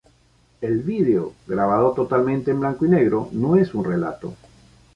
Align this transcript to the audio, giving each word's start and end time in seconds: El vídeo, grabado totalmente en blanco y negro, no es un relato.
El 0.61 0.79
vídeo, 0.81 1.31
grabado 1.45 1.91
totalmente 1.91 2.49
en 2.49 2.59
blanco 2.59 2.87
y 2.87 2.89
negro, 2.89 3.29
no 3.33 3.55
es 3.55 3.75
un 3.75 3.85
relato. 3.85 4.33